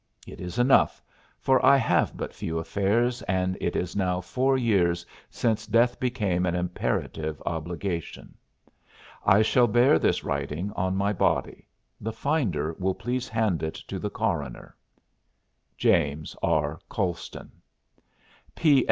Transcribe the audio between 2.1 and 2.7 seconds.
but few